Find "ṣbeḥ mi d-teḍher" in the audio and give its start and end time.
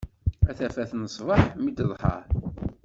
1.15-2.23